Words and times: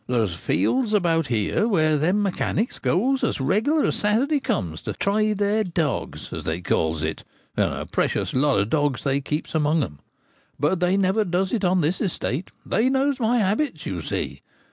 There's 0.07 0.33
fields 0.33 0.95
about 0.95 1.27
here 1.27 1.67
where 1.67 1.95
them 1.95 2.23
mechanics 2.23 2.79
goes 2.79 3.23
as 3.23 3.39
regular 3.39 3.85
as 3.85 3.97
Saturday 3.97 4.39
comes 4.39 4.81
to 4.81 4.93
try 4.93 5.33
their 5.33 5.63
dogs, 5.63 6.33
as 6.33 6.43
they 6.43 6.59
calls 6.59 7.03
it— 7.03 7.23
and 7.55 7.71
a 7.71 7.85
precious 7.85 8.33
lot 8.33 8.59
of 8.59 8.71
dogs 8.71 9.03
they 9.03 9.21
keeps 9.21 9.53
among 9.53 9.83
'em. 9.83 9.99
But 10.59 10.79
they 10.79 10.97
never 10.97 11.23
does 11.23 11.53
it 11.53 11.63
on 11.63 11.81
this 11.81 12.01
estate: 12.01 12.49
they 12.65 12.89
knows 12.89 13.19
my 13.19 13.37
habits, 13.37 13.85
you 13.85 14.01
see. 14.01 14.41